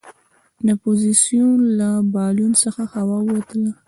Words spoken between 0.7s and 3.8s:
اپوزیسون له بالون څخه هوا ووتله.